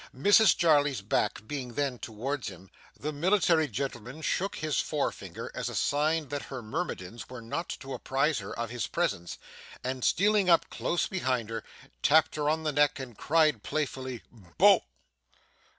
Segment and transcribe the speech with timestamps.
[0.17, 5.75] Mrs Jarley's back being then towards him, the military gentleman shook his forefinger as a
[5.75, 9.37] sign that her myrmidons were not to apprise her of his presence,
[9.83, 11.63] and stealing up close behind her,
[12.01, 14.23] tapped her on the neck, and cried playfully
[14.57, 14.83] 'Boh!